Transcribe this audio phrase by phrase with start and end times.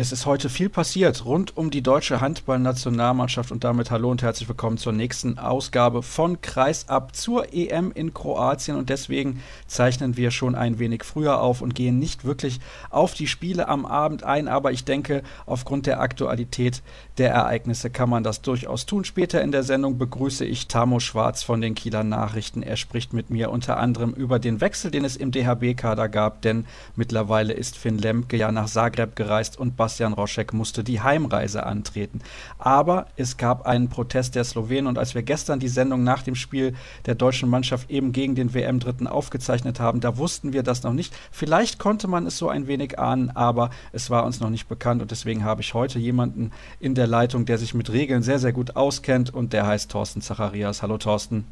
[0.00, 4.48] Es ist heute viel passiert rund um die deutsche Handballnationalmannschaft und damit hallo und herzlich
[4.48, 10.54] willkommen zur nächsten Ausgabe von Kreisab zur EM in Kroatien und deswegen zeichnen wir schon
[10.54, 14.70] ein wenig früher auf und gehen nicht wirklich auf die Spiele am Abend ein, aber
[14.70, 16.80] ich denke, aufgrund der Aktualität
[17.18, 19.04] der Ereignisse kann man das durchaus tun.
[19.04, 22.62] Später in der Sendung begrüße ich Tamo Schwarz von den Kieler Nachrichten.
[22.62, 26.66] Er spricht mit mir unter anderem über den Wechsel, den es im DHB-Kader gab, denn
[26.94, 32.20] mittlerweile ist Finn Lemke ja nach Zagreb gereist und Bastian Roschek musste die Heimreise antreten.
[32.58, 36.34] Aber es gab einen Protest der Slowenen und als wir gestern die Sendung nach dem
[36.34, 36.74] Spiel
[37.06, 41.14] der deutschen Mannschaft eben gegen den WM-Dritten aufgezeichnet haben, da wussten wir das noch nicht.
[41.32, 45.00] Vielleicht konnte man es so ein wenig ahnen, aber es war uns noch nicht bekannt
[45.00, 48.52] und deswegen habe ich heute jemanden in der Leitung, der sich mit Regeln sehr, sehr
[48.52, 50.82] gut auskennt und der heißt Thorsten Zacharias.
[50.82, 51.46] Hallo Thorsten.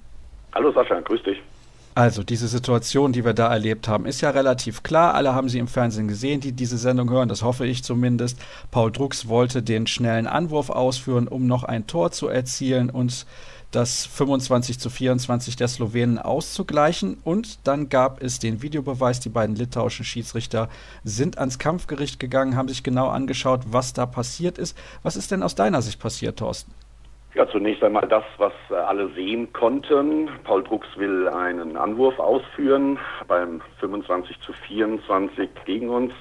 [0.54, 1.42] Hallo Sascha, grüß dich.
[1.96, 5.14] Also, diese Situation, die wir da erlebt haben, ist ja relativ klar.
[5.14, 8.38] Alle haben sie im Fernsehen gesehen, die diese Sendung hören, das hoffe ich zumindest.
[8.70, 13.24] Paul Drucks wollte den schnellen Anwurf ausführen, um noch ein Tor zu erzielen und
[13.70, 17.16] das 25 zu 24 der Slowenen auszugleichen.
[17.24, 19.20] Und dann gab es den Videobeweis.
[19.20, 20.68] Die beiden litauischen Schiedsrichter
[21.02, 24.76] sind ans Kampfgericht gegangen, haben sich genau angeschaut, was da passiert ist.
[25.02, 26.72] Was ist denn aus deiner Sicht passiert, Thorsten?
[27.36, 30.30] Ja, zunächst einmal das, was äh, alle sehen konnten.
[30.44, 32.98] Paul Drucks will einen Anwurf ausführen
[33.28, 36.14] beim 25 zu 24 gegen uns.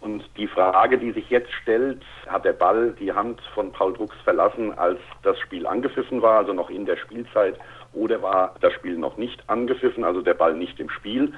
[0.00, 4.16] Und die Frage, die sich jetzt stellt, hat der Ball die Hand von Paul Drucks
[4.24, 7.56] verlassen, als das Spiel angepfiffen war, also noch in der Spielzeit,
[7.92, 11.32] oder war das Spiel noch nicht angepfiffen, also der Ball nicht im Spiel?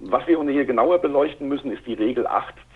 [0.00, 2.26] Was wir hier genauer beleuchten müssen, ist die Regel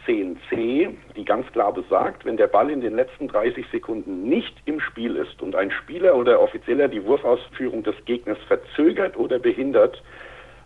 [0.09, 4.81] 810c, die ganz klar besagt, wenn der Ball in den letzten 30 Sekunden nicht im
[4.81, 10.03] Spiel ist und ein Spieler oder Offizieller die Wurfausführung des Gegners verzögert oder behindert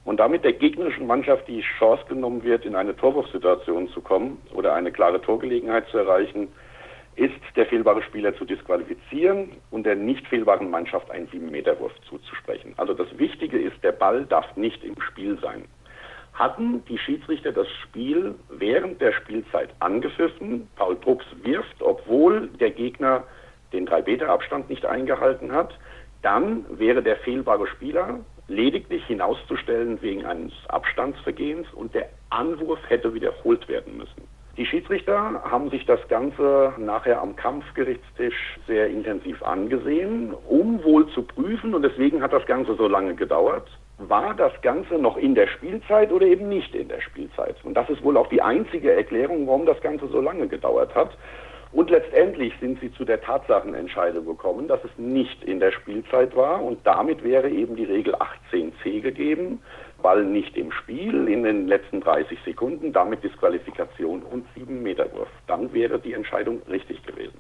[0.05, 4.75] und damit der gegnerischen Mannschaft die Chance genommen wird, in eine Torwurfsituation zu kommen oder
[4.75, 6.49] eine klare Torgelegenheit zu erreichen,
[7.17, 12.73] ist der fehlbare Spieler zu disqualifizieren und der nicht fehlbaren Mannschaft einen 7-Meter-Wurf zuzusprechen.
[12.79, 15.65] Also das Wichtige ist, der Ball darf nicht im Spiel sein
[16.33, 20.69] hatten die Schiedsrichter das Spiel während der Spielzeit angepfiffen.
[20.77, 23.25] Paul Drucks wirft, obwohl der Gegner
[23.73, 25.79] den 3-Meter-Abstand nicht eingehalten hat.
[26.23, 33.69] Dann wäre der fehlbare Spieler lediglich hinauszustellen wegen eines Abstandsvergehens und der Anwurf hätte wiederholt
[33.69, 34.23] werden müssen.
[34.57, 41.23] Die Schiedsrichter haben sich das Ganze nachher am Kampfgerichtstisch sehr intensiv angesehen, um wohl zu
[41.23, 43.67] prüfen, und deswegen hat das Ganze so lange gedauert,
[44.09, 47.57] war das Ganze noch in der Spielzeit oder eben nicht in der Spielzeit.
[47.65, 51.11] Und das ist wohl auch die einzige Erklärung, warum das Ganze so lange gedauert hat.
[51.73, 56.63] Und letztendlich sind sie zu der Tatsachenentscheidung gekommen, dass es nicht in der Spielzeit war
[56.63, 59.61] und damit wäre eben die Regel 18c gegeben,
[60.03, 65.29] Ball nicht im Spiel in den letzten 30 Sekunden, damit Disqualifikation und 7 Meter Wurf.
[65.47, 67.39] Dann wäre die Entscheidung richtig gewesen.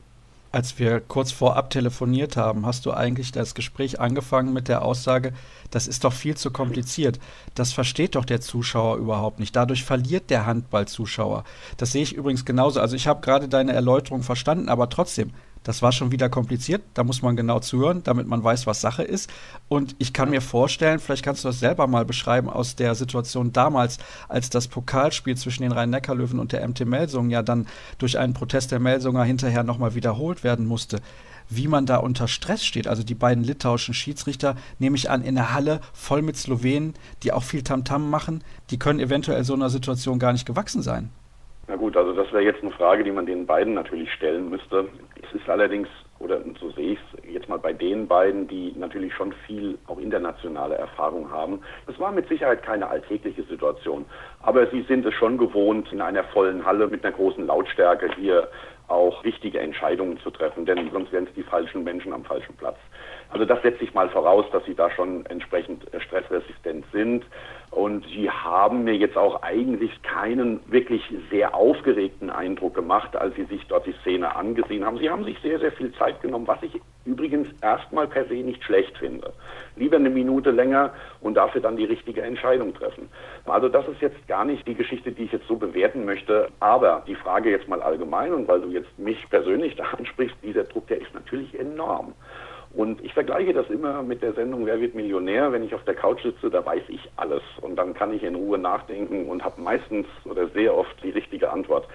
[0.53, 5.33] Als wir kurz vorab telefoniert haben, hast du eigentlich das Gespräch angefangen mit der Aussage,
[5.73, 7.19] das ist doch viel zu kompliziert.
[7.55, 9.57] Das versteht doch der Zuschauer überhaupt nicht.
[9.57, 11.45] Dadurch verliert der Handballzuschauer.
[11.79, 12.79] Das sehe ich übrigens genauso.
[12.79, 15.31] Also ich habe gerade deine Erläuterung verstanden, aber trotzdem,
[15.65, 16.83] das war schon wieder kompliziert.
[16.93, 19.31] Da muss man genau zuhören, damit man weiß, was Sache ist.
[19.69, 23.53] Und ich kann mir vorstellen, vielleicht kannst du das selber mal beschreiben aus der Situation
[23.53, 27.67] damals, als das Pokalspiel zwischen den Rhein-Neckar-Löwen und der MT Melsungen ja dann
[27.97, 31.01] durch einen Protest der Melsunger hinterher nochmal wiederholt werden musste.
[31.55, 32.87] Wie man da unter Stress steht.
[32.87, 37.33] Also die beiden litauischen Schiedsrichter, nehme ich an, in der Halle voll mit Slowenen, die
[37.33, 41.11] auch viel Tamtam -Tam machen, die können eventuell so einer Situation gar nicht gewachsen sein.
[41.69, 44.89] Na gut, also das wäre jetzt eine Frage, die man den beiden natürlich stellen müsste.
[45.23, 49.15] Es ist allerdings, oder so sehe ich es jetzt mal bei den beiden, die natürlich
[49.15, 51.61] schon viel auch internationale Erfahrung haben.
[51.87, 54.05] Es war mit Sicherheit keine alltägliche Situation,
[54.43, 58.49] aber sie sind es schon gewohnt, in einer vollen Halle mit einer großen Lautstärke hier
[58.93, 62.79] auch wichtige Entscheidungen zu treffen, denn sonst wären es die falschen Menschen am falschen Platz.
[63.33, 67.25] Also das setze ich mal voraus, dass sie da schon entsprechend stressresistent sind.
[67.71, 73.45] Und sie haben mir jetzt auch eigentlich keinen wirklich sehr aufgeregten Eindruck gemacht, als sie
[73.45, 74.99] sich dort die Szene angesehen haben.
[74.99, 78.63] Sie haben sich sehr, sehr viel Zeit genommen, was ich übrigens erstmal per se nicht
[78.63, 79.33] schlecht finde.
[79.77, 80.93] Lieber eine Minute länger
[81.23, 83.09] und dafür dann die richtige Entscheidung treffen.
[83.47, 86.49] Also das ist jetzt gar nicht die Geschichte, die ich jetzt so bewerten möchte.
[86.61, 90.65] Aber die Frage jetzt mal allgemein und weil du jetzt mich persönlich da ansprichst, dieser
[90.65, 92.13] Druck, der ist natürlich enorm.
[92.75, 95.53] Und ich vergleiche das immer mit der Sendung Wer wird Millionär?
[95.53, 97.43] Wenn ich auf der Couch sitze, da weiß ich alles.
[97.61, 101.51] Und dann kann ich in Ruhe nachdenken und habe meistens oder sehr oft die richtige
[101.51, 101.87] Antwort.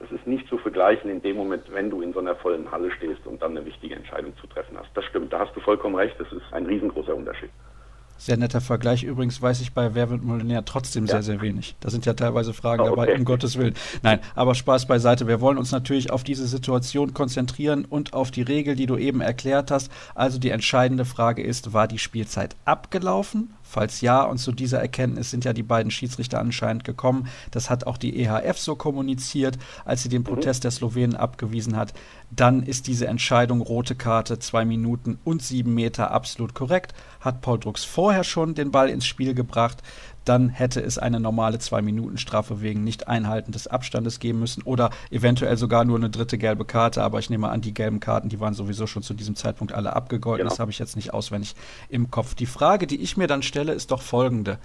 [0.00, 2.90] Das ist nicht zu vergleichen in dem Moment, wenn du in so einer vollen Halle
[2.90, 4.90] stehst und dann eine wichtige Entscheidung zu treffen hast.
[4.94, 6.18] Das stimmt, da hast du vollkommen recht.
[6.18, 7.50] Das ist ein riesengroßer Unterschied.
[8.16, 9.02] Sehr netter Vergleich.
[9.02, 11.12] Übrigens weiß ich bei Wer wird Millionär trotzdem ja.
[11.12, 11.74] sehr, sehr wenig.
[11.80, 12.96] Da sind ja teilweise Fragen oh, okay.
[12.96, 13.74] dabei, um Gottes Willen.
[14.02, 15.26] Nein, aber Spaß beiseite.
[15.26, 19.20] Wir wollen uns natürlich auf diese Situation konzentrieren und auf die Regel, die du eben
[19.20, 19.90] erklärt hast.
[20.14, 23.54] Also die entscheidende Frage ist, war die Spielzeit abgelaufen?
[23.74, 27.26] Falls ja, und zu dieser Erkenntnis sind ja die beiden Schiedsrichter anscheinend gekommen.
[27.50, 30.26] Das hat auch die EHF so kommuniziert, als sie den mhm.
[30.26, 31.92] Protest der Slowenen abgewiesen hat.
[32.30, 36.94] Dann ist diese Entscheidung rote Karte, zwei Minuten und sieben Meter absolut korrekt.
[37.18, 39.82] Hat Paul Drucks vorher schon den Ball ins Spiel gebracht
[40.24, 45.84] dann hätte es eine normale Zwei-Minuten-Strafe wegen Nicht-Einhalten des Abstandes geben müssen oder eventuell sogar
[45.84, 47.02] nur eine dritte gelbe Karte.
[47.02, 49.94] Aber ich nehme an, die gelben Karten, die waren sowieso schon zu diesem Zeitpunkt alle
[49.94, 50.44] abgegolten.
[50.44, 50.50] Genau.
[50.50, 51.54] Das habe ich jetzt nicht auswendig
[51.88, 52.34] im Kopf.
[52.34, 54.58] Die Frage, die ich mir dann stelle, ist doch folgende.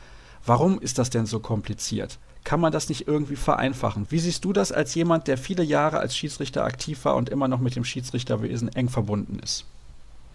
[0.46, 2.18] Warum ist das denn so kompliziert?
[2.46, 4.08] Kann man das nicht irgendwie vereinfachen?
[4.10, 7.48] Wie siehst du das als jemand, der viele Jahre als Schiedsrichter aktiv war und immer
[7.48, 9.66] noch mit dem Schiedsrichterwesen eng verbunden ist?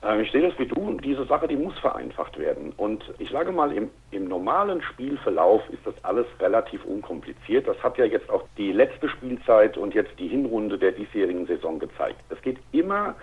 [0.05, 0.99] Ähm, ich sehe das wie du.
[1.03, 2.73] Diese Sache, die muss vereinfacht werden.
[2.77, 7.67] Und ich sage mal, im, im normalen Spielverlauf ist das alles relativ unkompliziert.
[7.67, 11.79] Das hat ja jetzt auch die letzte Spielzeit und jetzt die Hinrunde der diesjährigen Saison
[11.79, 12.21] gezeigt.
[12.29, 13.15] Es geht immer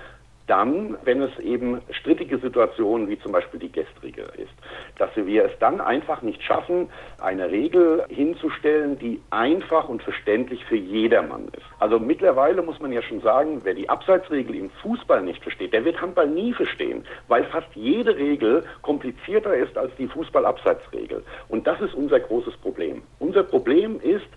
[0.52, 4.52] dann, wenn es eben strittige Situationen wie zum Beispiel die gestrige ist,
[4.98, 6.90] dass wir es dann einfach nicht schaffen,
[7.22, 11.64] eine Regel hinzustellen, die einfach und verständlich für jedermann ist.
[11.80, 15.86] Also mittlerweile muss man ja schon sagen, wer die Abseitsregel im Fußball nicht versteht, der
[15.86, 21.24] wird Handball nie verstehen, weil fast jede Regel komplizierter ist als die Fußballabseitsregel.
[21.48, 23.04] Und das ist unser großes Problem.
[23.20, 24.28] Unser Problem ist,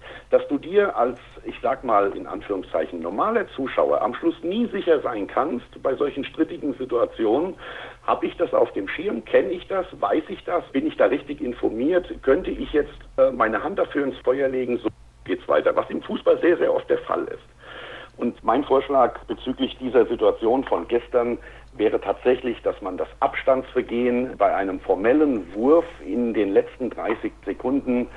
[0.74, 5.66] dir als, ich sag mal in Anführungszeichen, normaler Zuschauer am Schluss nie sicher sein kannst
[5.82, 7.54] bei solchen strittigen Situationen,
[8.06, 9.24] habe ich das auf dem Schirm?
[9.24, 9.86] Kenne ich das?
[10.00, 10.64] Weiß ich das?
[10.72, 12.06] Bin ich da richtig informiert?
[12.22, 14.78] Könnte ich jetzt äh, meine Hand dafür ins Feuer legen?
[14.78, 14.88] So
[15.24, 17.44] geht's weiter, was im Fußball sehr, sehr oft der Fall ist.
[18.16, 21.38] Und mein Vorschlag bezüglich dieser Situation von gestern
[21.76, 28.08] wäre tatsächlich, dass man das Abstandsvergehen bei einem formellen Wurf in den letzten 30 Sekunden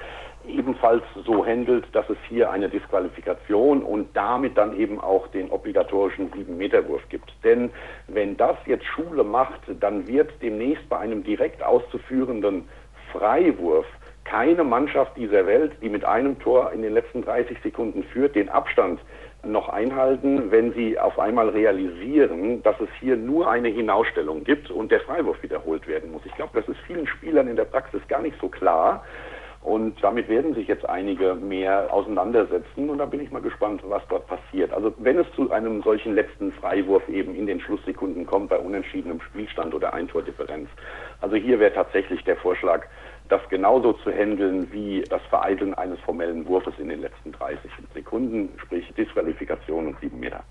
[0.48, 6.32] ebenfalls so handelt, dass es hier eine Disqualifikation und damit dann eben auch den obligatorischen
[6.32, 7.32] 7-Meter-Wurf gibt.
[7.44, 7.72] Denn
[8.08, 12.68] wenn das jetzt Schule macht, dann wird demnächst bei einem direkt auszuführenden
[13.12, 13.86] Freiwurf
[14.24, 18.50] keine Mannschaft dieser Welt, die mit einem Tor in den letzten 30 Sekunden führt, den
[18.50, 19.00] Abstand
[19.44, 24.92] noch einhalten, wenn sie auf einmal realisieren, dass es hier nur eine Hinausstellung gibt und
[24.92, 26.22] der Freiwurf wiederholt werden muss.
[26.26, 29.06] Ich glaube, das ist vielen Spielern in der Praxis gar nicht so klar.
[29.68, 34.02] Und damit werden sich jetzt einige mehr auseinandersetzen und da bin ich mal gespannt, was
[34.08, 34.72] dort passiert.
[34.72, 39.20] Also wenn es zu einem solchen letzten Freiwurf eben in den Schlusssekunden kommt bei unentschiedenem
[39.20, 40.70] Spielstand oder Eintordifferenz.
[41.20, 42.86] Also hier wäre tatsächlich der Vorschlag,
[43.28, 48.48] das genauso zu handeln wie das Vereiteln eines formellen Wurfes in den letzten 30 Sekunden,
[48.64, 50.46] sprich Disqualifikation und sieben Meter.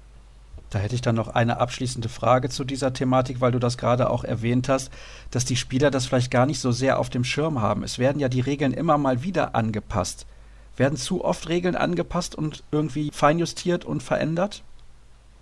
[0.70, 4.10] Da hätte ich dann noch eine abschließende Frage zu dieser Thematik, weil du das gerade
[4.10, 4.90] auch erwähnt hast,
[5.30, 7.84] dass die Spieler das vielleicht gar nicht so sehr auf dem Schirm haben.
[7.84, 10.26] Es werden ja die Regeln immer mal wieder angepasst.
[10.76, 14.62] Werden zu oft Regeln angepasst und irgendwie feinjustiert und verändert?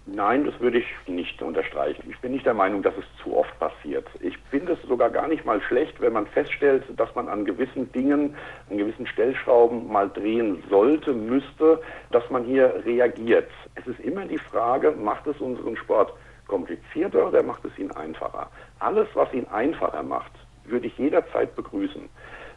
[0.07, 2.11] Nein, das würde ich nicht unterstreichen.
[2.11, 4.07] Ich bin nicht der Meinung, dass es zu oft passiert.
[4.21, 7.91] Ich finde es sogar gar nicht mal schlecht, wenn man feststellt, dass man an gewissen
[7.93, 8.37] Dingen,
[8.69, 11.81] an gewissen Stellschrauben mal drehen sollte, müsste,
[12.11, 13.51] dass man hier reagiert.
[13.77, 16.13] Es ist immer die Frage, macht es unseren Sport
[16.49, 18.51] komplizierter oder macht es ihn einfacher?
[18.81, 20.33] Alles, was ihn einfacher macht,
[20.65, 22.11] würde ich jederzeit begrüßen.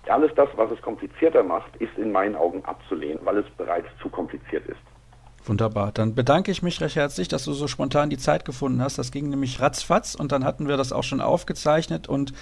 [0.09, 4.09] Alles das, was es komplizierter macht, ist in meinen Augen abzulehnen, weil es bereits zu
[4.09, 4.96] kompliziert ist.
[5.45, 5.91] Wunderbar.
[5.93, 8.97] Dann bedanke ich mich recht herzlich, dass du so spontan die Zeit gefunden hast.
[8.97, 12.33] Das ging nämlich ratzfatz und dann hatten wir das auch schon aufgezeichnet und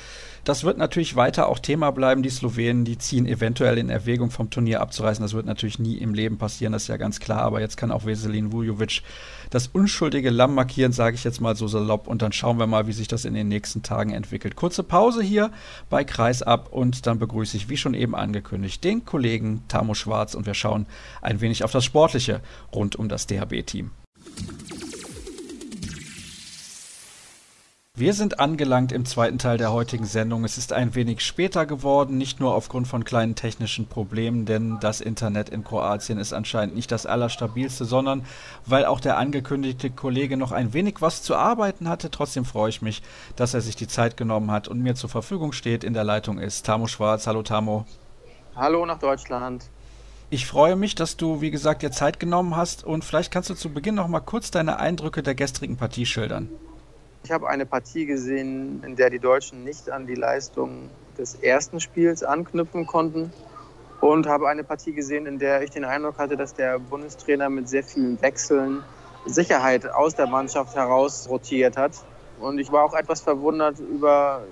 [0.45, 2.21] das wird natürlich weiter auch Thema bleiben.
[2.21, 5.23] Die Slowenen, die ziehen eventuell in Erwägung vom Turnier abzureißen.
[5.23, 7.41] Das wird natürlich nie im Leben passieren, das ist ja ganz klar.
[7.41, 9.01] Aber jetzt kann auch Veselin Vujovic
[9.49, 12.07] das unschuldige Lamm markieren, sage ich jetzt mal so salopp.
[12.07, 14.55] Und dann schauen wir mal, wie sich das in den nächsten Tagen entwickelt.
[14.55, 15.51] Kurze Pause hier
[15.89, 20.45] bei Kreisab und dann begrüße ich, wie schon eben angekündigt, den Kollegen Tamo Schwarz und
[20.45, 20.85] wir schauen
[21.23, 23.91] ein wenig auf das Sportliche rund um das DHB-Team.
[27.97, 30.43] Wir sind angelangt im zweiten Teil der heutigen Sendung.
[30.43, 34.99] Es ist ein wenig später geworden, nicht nur aufgrund von kleinen technischen Problemen, denn das
[34.99, 38.25] Internet in Kroatien ist anscheinend nicht das allerstabilste, sondern
[38.65, 42.11] weil auch der angekündigte Kollege noch ein wenig was zu arbeiten hatte.
[42.11, 43.01] Trotzdem freue ich mich,
[43.37, 45.85] dass er sich die Zeit genommen hat und mir zur Verfügung steht.
[45.85, 47.27] In der Leitung ist Tamo Schwarz.
[47.27, 47.85] Hallo Tamo.
[48.57, 49.69] Hallo nach Deutschland.
[50.29, 53.53] Ich freue mich, dass du, wie gesagt, dir Zeit genommen hast und vielleicht kannst du
[53.53, 56.50] zu Beginn noch mal kurz deine Eindrücke der gestrigen Partie schildern.
[57.24, 61.79] Ich habe eine Partie gesehen, in der die Deutschen nicht an die Leistung des ersten
[61.79, 63.32] Spiels anknüpfen konnten
[64.01, 67.70] und habe eine Partie gesehen, in der ich den Eindruck hatte, dass der Bundestrainer mit
[67.70, 68.84] sehr vielen Wechseln
[69.25, 71.94] Sicherheit aus der Mannschaft heraus rotiert hat.
[72.39, 74.44] Und ich war auch etwas verwundert über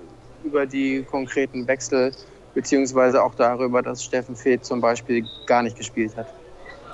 [0.44, 2.12] über die konkreten Wechsel,
[2.54, 6.26] beziehungsweise auch darüber, dass Steffen Feeth zum Beispiel gar nicht gespielt hat.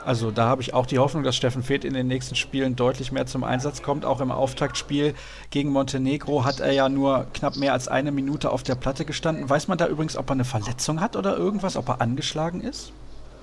[0.05, 3.13] Also da habe ich auch die Hoffnung, dass Steffen Feeth in den nächsten Spielen deutlich
[3.13, 4.07] mehr zum Einsatz kommt.
[4.07, 5.15] Auch im Auftaktspiel
[5.51, 9.49] gegen Montenegro hat er ja nur knapp mehr als eine Minute auf der Platte gestanden.
[9.51, 12.93] Weiß man da übrigens, ob er eine Verletzung hat oder irgendwas, ob er angeschlagen ist?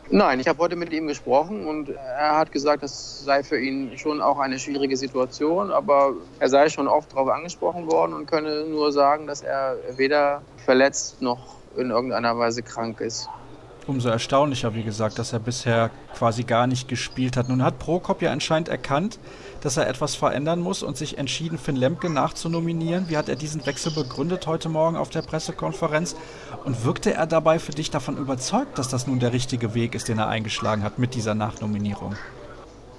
[0.10, 3.98] Nein, ich habe heute mit ihm gesprochen und er hat gesagt, das sei für ihn
[3.98, 8.64] schon auch eine schwierige Situation, aber er sei schon oft darauf angesprochen worden und könne
[8.64, 13.30] nur sagen, dass er weder verletzt noch in irgendeiner Weise krank ist
[13.88, 17.50] umso erstaunlicher, wie gesagt, dass er bisher quasi gar nicht gespielt hat.
[17.50, 19.20] Nun hat Prokop ja anscheinend erkannt,
[19.62, 23.10] dass er etwas verändern muss und sich entschieden, Finn Lemke nachzunominieren.
[23.10, 26.16] Wie hat er diesen Wechsel begründet heute Morgen auf der Pressekonferenz?
[26.66, 30.10] Und wirkte er dabei für dich davon überzeugt, dass das nun der richtige Weg ist,
[30.10, 32.16] den er eingeschlagen hat mit dieser Nachnominierung?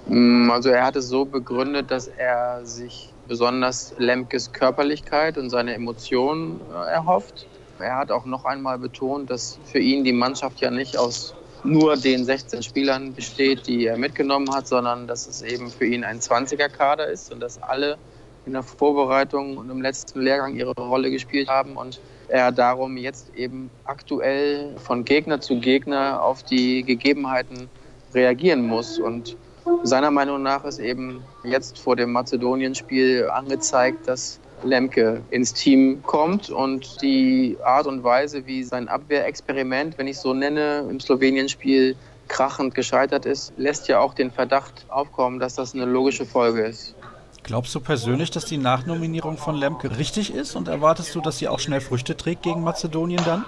[0.07, 5.75] Mm, also er hat es so begründet, dass er sich besonders Lemkes Körperlichkeit und seine
[5.75, 7.47] Emotionen äh, erhofft
[7.79, 11.33] er hat auch noch einmal betont, dass für ihn die Mannschaft ja nicht aus
[11.63, 16.03] nur den 16 Spielern besteht, die er mitgenommen hat, sondern dass es eben für ihn
[16.03, 17.97] ein 20er-Kader ist und dass alle
[18.45, 23.35] in der Vorbereitung und im letzten Lehrgang ihre Rolle gespielt haben und er darum jetzt
[23.35, 27.69] eben aktuell von Gegner zu Gegner auf die Gegebenheiten
[28.13, 28.99] reagieren muss.
[28.99, 29.35] Und
[29.83, 36.49] seiner Meinung nach ist eben jetzt vor dem Mazedonien-Spiel angezeigt, dass Lemke ins Team kommt
[36.49, 41.95] und die Art und Weise, wie sein Abwehrexperiment, wenn ich so nenne, im Slowenien-Spiel
[42.27, 46.95] krachend gescheitert ist, lässt ja auch den Verdacht aufkommen, dass das eine logische Folge ist.
[47.43, 51.47] Glaubst du persönlich, dass die Nachnominierung von Lemke richtig ist und erwartest du, dass sie
[51.47, 53.45] auch schnell Früchte trägt gegen Mazedonien dann?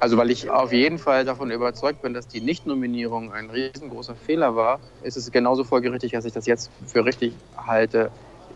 [0.00, 4.54] Also weil ich auf jeden Fall davon überzeugt bin, dass die Nichtnominierung ein riesengroßer Fehler
[4.54, 8.10] war, ist es genauso folgerichtig, als ich das jetzt für richtig halte.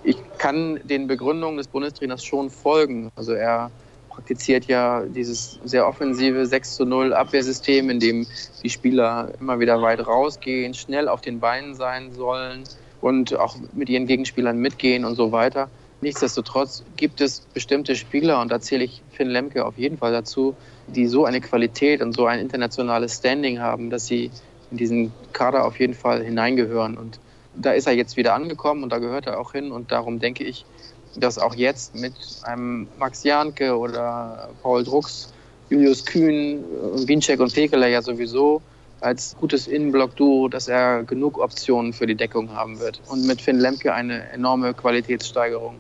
[0.04, 3.10] Ich kann den Begründungen des Bundestrainers schon folgen.
[3.16, 3.70] Also er
[4.08, 8.26] praktiziert ja dieses sehr offensive 6 zu 0 Abwehrsystem, in dem
[8.62, 12.64] die Spieler immer wieder weit rausgehen, schnell auf den Beinen sein sollen
[13.00, 15.68] und auch mit ihren Gegenspielern mitgehen und so weiter.
[16.00, 20.54] Nichtsdestotrotz gibt es bestimmte Spieler, und da zähle ich Finn Lemke auf jeden Fall dazu,
[20.86, 24.30] die so eine Qualität und so ein internationales Standing haben, dass sie
[24.70, 26.96] in diesen Kader auf jeden Fall hineingehören.
[26.96, 27.18] Und
[27.60, 29.72] da ist er jetzt wieder angekommen und da gehört er auch hin.
[29.72, 30.64] Und darum denke ich,
[31.16, 35.32] dass auch jetzt mit einem Max Janke oder Paul Drucks,
[35.70, 36.64] Julius Kühn,
[37.06, 38.62] Winczek und Pekeler ja sowieso
[39.00, 43.00] als gutes Innenblock-Duo, dass er genug Optionen für die Deckung haben wird.
[43.08, 45.76] Und mit Finn Lemke eine enorme Qualitätssteigerung.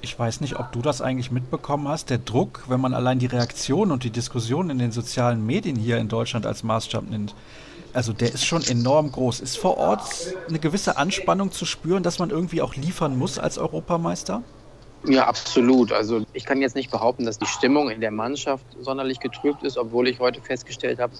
[0.00, 2.10] Ich weiß nicht, ob du das eigentlich mitbekommen hast.
[2.10, 5.98] Der Druck, wenn man allein die Reaktion und die Diskussion in den sozialen Medien hier
[5.98, 7.34] in Deutschland als Maßstab nimmt,
[7.94, 9.40] also der ist schon enorm groß.
[9.40, 13.56] Ist vor Ort eine gewisse Anspannung zu spüren, dass man irgendwie auch liefern muss als
[13.56, 14.42] Europameister?
[15.06, 15.92] Ja, absolut.
[15.92, 19.76] Also ich kann jetzt nicht behaupten, dass die Stimmung in der Mannschaft sonderlich getrübt ist,
[19.76, 21.12] obwohl ich heute festgestellt habe,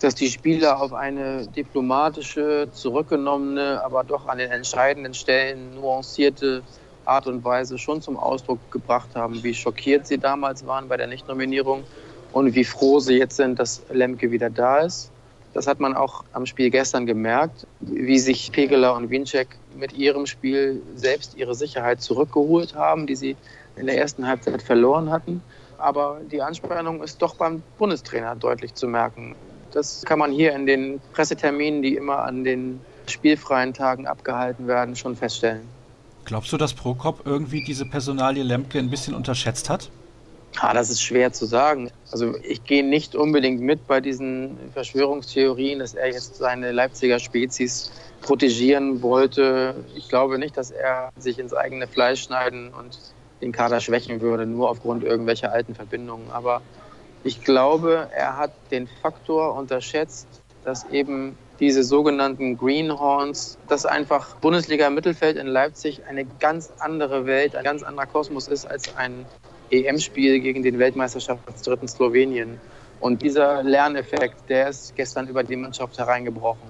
[0.00, 6.62] dass die Spieler auf eine diplomatische, zurückgenommene, aber doch an den entscheidenden Stellen nuancierte
[7.04, 11.06] Art und Weise schon zum Ausdruck gebracht haben, wie schockiert sie damals waren bei der
[11.06, 11.84] Nichtnominierung
[12.32, 15.10] und wie froh sie jetzt sind, dass Lemke wieder da ist.
[15.54, 20.26] Das hat man auch am Spiel gestern gemerkt, wie sich Pegeler und Winczek mit ihrem
[20.26, 23.36] Spiel selbst ihre Sicherheit zurückgeholt haben, die sie
[23.76, 25.42] in der ersten Halbzeit verloren hatten.
[25.78, 29.36] Aber die Anspannung ist doch beim Bundestrainer deutlich zu merken.
[29.72, 34.96] Das kann man hier in den Presseterminen, die immer an den spielfreien Tagen abgehalten werden,
[34.96, 35.68] schon feststellen.
[36.24, 39.90] Glaubst du, dass Prokop irgendwie diese Personalie Lemke ein bisschen unterschätzt hat?
[40.60, 41.90] Ah, das ist schwer zu sagen.
[42.12, 47.90] Also ich gehe nicht unbedingt mit bei diesen Verschwörungstheorien, dass er jetzt seine Leipziger Spezies
[48.22, 49.74] protegieren wollte.
[49.96, 52.98] Ich glaube nicht, dass er sich ins eigene Fleisch schneiden und
[53.40, 56.30] den Kader schwächen würde, nur aufgrund irgendwelcher alten Verbindungen.
[56.30, 56.62] Aber
[57.24, 60.28] ich glaube, er hat den Faktor unterschätzt,
[60.64, 67.56] dass eben diese sogenannten Greenhorns, dass einfach Bundesliga Mittelfeld in Leipzig eine ganz andere Welt,
[67.56, 69.26] ein ganz anderer Kosmos ist als ein
[69.70, 72.60] EM-Spiel gegen den Weltmeisterschaftsdritten Slowenien.
[73.00, 76.68] Und dieser Lerneffekt, der ist gestern über die Mannschaft hereingebrochen.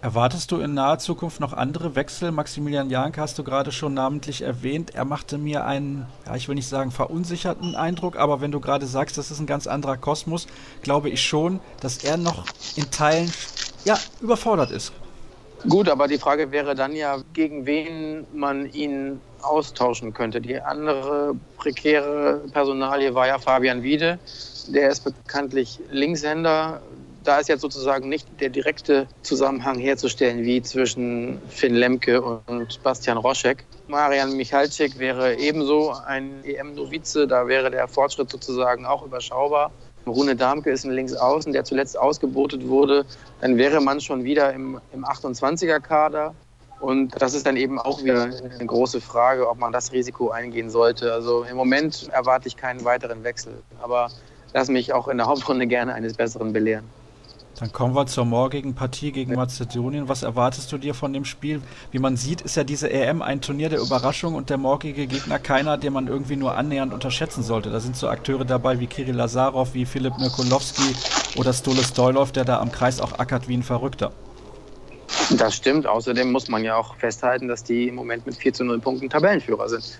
[0.00, 2.30] Erwartest du in naher Zukunft noch andere Wechsel?
[2.30, 4.94] Maximilian Janke hast du gerade schon namentlich erwähnt.
[4.94, 8.86] Er machte mir einen, ja, ich will nicht sagen verunsicherten Eindruck, aber wenn du gerade
[8.86, 10.46] sagst, das ist ein ganz anderer Kosmos,
[10.82, 12.44] glaube ich schon, dass er noch
[12.76, 13.32] in Teilen
[13.84, 14.92] ja, überfordert ist.
[15.68, 20.40] Gut, aber die Frage wäre dann ja, gegen wen man ihn austauschen könnte.
[20.40, 24.18] Die andere prekäre Personalie war ja Fabian Wiede.
[24.68, 26.80] Der ist bekanntlich Linkshänder.
[27.24, 33.18] da ist jetzt sozusagen nicht der direkte Zusammenhang herzustellen wie zwischen Finn Lemke und Bastian
[33.18, 33.64] Roschek.
[33.86, 39.70] Marian Michalczyk wäre ebenso ein EM-Novize, da wäre der Fortschritt sozusagen auch überschaubar.
[40.06, 43.04] Rune Darmke ist ein Linksaußen, der zuletzt ausgebotet wurde.
[43.40, 46.34] Dann wäre man schon wieder im, im 28er-Kader.
[46.80, 50.70] Und das ist dann eben auch wieder eine große Frage, ob man das Risiko eingehen
[50.70, 51.12] sollte.
[51.12, 53.62] Also im Moment erwarte ich keinen weiteren Wechsel.
[53.82, 54.10] Aber
[54.52, 56.84] lass mich auch in der Hauptrunde gerne eines Besseren belehren.
[57.58, 60.08] Dann kommen wir zur morgigen Partie gegen Mazedonien.
[60.08, 61.60] Was erwartest du dir von dem Spiel?
[61.90, 65.40] Wie man sieht, ist ja diese EM ein Turnier der Überraschung und der morgige Gegner
[65.40, 67.70] keiner, den man irgendwie nur annähernd unterschätzen sollte.
[67.70, 70.94] Da sind so Akteure dabei wie Kirill Lazarov, wie Philipp Mikulowski
[71.36, 74.12] oder Stoles Doilov, der da am Kreis auch ackert wie ein Verrückter.
[75.30, 75.86] Das stimmt.
[75.86, 79.10] Außerdem muss man ja auch festhalten, dass die im Moment mit 4 zu 0 Punkten
[79.10, 79.98] Tabellenführer sind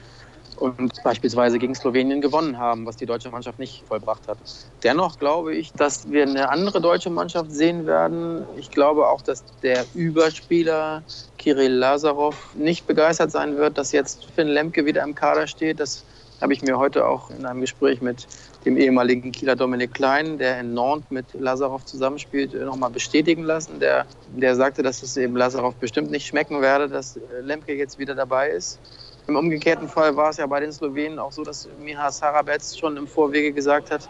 [0.58, 4.38] und beispielsweise gegen Slowenien gewonnen haben, was die deutsche Mannschaft nicht vollbracht hat.
[4.82, 8.44] Dennoch glaube ich, dass wir eine andere deutsche Mannschaft sehen werden.
[8.56, 11.02] Ich glaube auch, dass der Überspieler
[11.36, 15.80] Kirill Lazarov nicht begeistert sein wird, dass jetzt Finn Lemke wieder im Kader steht.
[15.80, 16.04] Das
[16.40, 18.26] habe ich mir heute auch in einem Gespräch mit
[18.64, 23.80] dem ehemaligen Kieler Dominik Klein, der in Nantes mit Lazarov zusammenspielt, nochmal bestätigen lassen.
[23.80, 28.14] Der, der sagte, dass es eben Lazarov bestimmt nicht schmecken werde, dass Lemke jetzt wieder
[28.14, 28.78] dabei ist.
[29.26, 32.96] Im umgekehrten Fall war es ja bei den Slowenen auch so, dass Miha Sarabec schon
[32.96, 34.08] im Vorwege gesagt hat,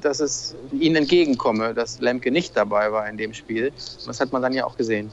[0.00, 3.72] dass es ihnen entgegenkomme, dass Lemke nicht dabei war in dem Spiel.
[4.06, 5.10] Das hat man dann ja auch gesehen.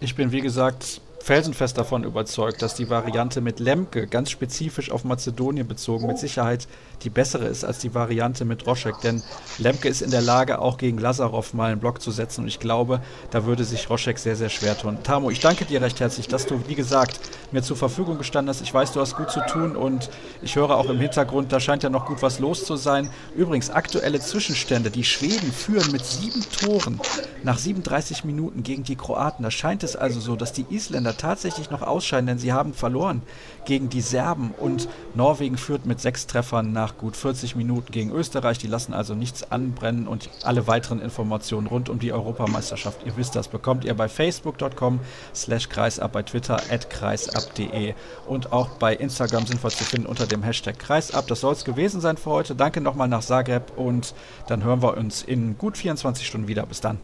[0.00, 5.04] Ich bin, wie gesagt, felsenfest davon überzeugt, dass die Variante mit Lemke ganz spezifisch auf
[5.04, 6.68] Mazedonien bezogen mit Sicherheit
[7.02, 9.00] die bessere ist als die Variante mit Roschek.
[9.02, 9.22] Denn
[9.58, 12.42] Lemke ist in der Lage, auch gegen Lazarov mal einen Block zu setzen.
[12.42, 14.98] Und ich glaube, da würde sich Roschek sehr, sehr schwer tun.
[15.02, 17.20] Tamo, ich danke dir recht herzlich, dass du, wie gesagt,
[17.52, 18.62] mir zur Verfügung gestanden hast.
[18.62, 20.10] Ich weiß, du hast gut zu tun und
[20.42, 23.10] ich höre auch im Hintergrund, da scheint ja noch gut was los zu sein.
[23.36, 24.90] Übrigens, aktuelle Zwischenstände.
[24.90, 27.00] Die Schweden führen mit sieben Toren
[27.42, 29.42] nach 37 Minuten gegen die Kroaten.
[29.42, 33.22] Da scheint es also so, dass die Isländer tatsächlich noch ausscheiden, denn sie haben verloren
[33.64, 38.58] gegen die Serben und Norwegen führt mit sechs Treffern nach gut 40 Minuten gegen Österreich.
[38.58, 43.36] Die lassen also nichts anbrennen und alle weiteren Informationen rund um die Europameisterschaft, ihr wisst
[43.36, 45.00] das, bekommt ihr bei facebook.com
[45.34, 47.94] slash kreisab, bei Twitter at kreisab.de
[48.26, 51.26] und auch bei Instagram sind wir zu finden unter dem Hashtag kreisab.
[51.26, 52.54] Das soll es gewesen sein für heute.
[52.54, 54.14] Danke nochmal nach Zagreb und
[54.46, 56.64] dann hören wir uns in gut 24 Stunden wieder.
[56.64, 56.96] Bis dann.